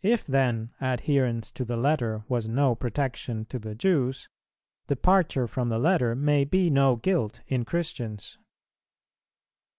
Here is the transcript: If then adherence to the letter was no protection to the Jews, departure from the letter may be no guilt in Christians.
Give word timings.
If 0.00 0.26
then 0.26 0.70
adherence 0.80 1.52
to 1.52 1.62
the 1.62 1.76
letter 1.76 2.24
was 2.26 2.48
no 2.48 2.74
protection 2.74 3.44
to 3.50 3.58
the 3.58 3.74
Jews, 3.74 4.30
departure 4.86 5.46
from 5.46 5.68
the 5.68 5.78
letter 5.78 6.14
may 6.14 6.44
be 6.46 6.70
no 6.70 6.96
guilt 6.96 7.42
in 7.48 7.66
Christians. 7.66 8.38